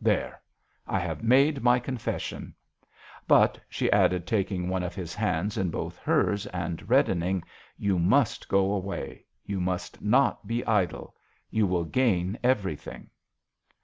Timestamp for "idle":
10.66-11.14